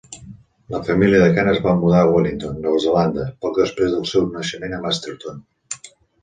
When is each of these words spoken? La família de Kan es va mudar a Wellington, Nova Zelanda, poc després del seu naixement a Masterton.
La 0.75 0.79
família 0.85 1.19
de 1.23 1.27
Kan 1.35 1.49
es 1.51 1.59
va 1.65 1.75
mudar 1.81 1.99
a 2.05 2.07
Wellington, 2.13 2.55
Nova 2.63 2.79
Zelanda, 2.87 3.27
poc 3.47 3.61
després 3.65 3.93
del 3.97 4.09
seu 4.13 4.27
naixement 4.39 4.75
a 4.79 4.81
Masterton. 4.87 5.47